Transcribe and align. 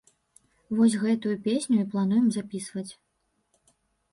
Вось 0.77 0.95
гэтую 1.03 1.35
песню 1.47 1.75
і 1.81 1.87
плануем 1.91 2.27
запісваць. 2.39 2.89